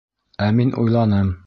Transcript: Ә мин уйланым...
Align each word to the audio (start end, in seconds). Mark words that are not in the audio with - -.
Ә 0.45 0.47
мин 0.61 0.73
уйланым... 0.85 1.33